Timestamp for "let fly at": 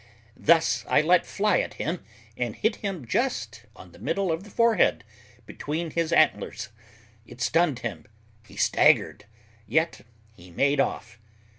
1.01-1.75